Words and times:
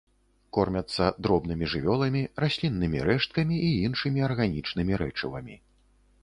Кормяцца 0.57 1.09
дробнымі 1.27 1.65
жывёламі, 1.73 2.23
расліннымі 2.43 3.03
рэшткамі 3.09 3.55
і 3.69 3.71
іншымі 3.89 4.19
арганічнымі 4.31 4.93
рэчывамі. 5.05 5.55